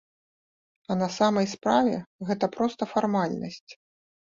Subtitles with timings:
[0.89, 1.95] А на самай справе
[2.33, 3.67] гэта проста фармальнасць.